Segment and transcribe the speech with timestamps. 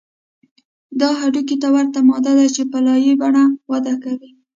[0.99, 4.29] دا هډوکي ته ورته ماده ده چې په لایې په بڼه وده کوي